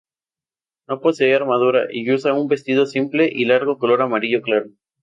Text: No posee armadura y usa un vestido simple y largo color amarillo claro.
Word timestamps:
No 0.87 0.99
posee 0.99 1.35
armadura 1.35 1.85
y 1.91 2.09
usa 2.11 2.33
un 2.33 2.47
vestido 2.47 2.87
simple 2.87 3.29
y 3.31 3.45
largo 3.45 3.77
color 3.77 4.01
amarillo 4.01 4.41
claro. 4.41 4.65